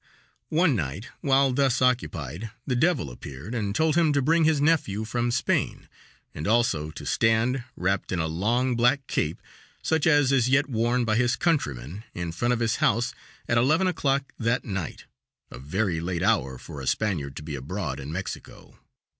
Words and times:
One 0.49 0.75
night 0.75 1.09
while 1.19 1.53
thus 1.53 1.79
occupied 1.79 2.49
the 2.65 2.75
devil 2.75 3.11
appeared 3.11 3.53
and 3.53 3.75
told 3.75 3.95
him 3.95 4.11
to 4.13 4.21
bring 4.23 4.45
his 4.45 4.59
nephew 4.59 5.05
from 5.05 5.29
Spain, 5.29 5.87
and 6.33 6.47
also 6.47 6.89
to 6.89 7.05
stand, 7.05 7.63
wrapped 7.75 8.11
in 8.11 8.17
a 8.17 8.25
long 8.25 8.75
black 8.75 9.05
cape, 9.05 9.43
such 9.83 10.07
as 10.07 10.31
is 10.31 10.49
yet 10.49 10.67
worn 10.67 11.05
by 11.05 11.17
his 11.17 11.35
countrymen, 11.35 12.03
in 12.15 12.31
front 12.31 12.51
of 12.51 12.61
his 12.61 12.77
house 12.77 13.13
at 13.47 13.59
eleven 13.59 13.85
o'clock 13.85 14.33
that 14.39 14.65
night 14.65 15.05
(a 15.51 15.59
very 15.59 15.99
late 16.01 16.23
hour 16.23 16.57
for 16.57 16.81
a 16.81 16.87
Spaniard 16.87 17.35
to 17.35 17.43
be 17.43 17.53
abroad 17.53 17.99
in 17.99 18.11
Mexico). 18.11 18.79